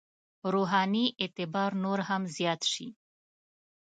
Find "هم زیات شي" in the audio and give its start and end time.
2.09-2.87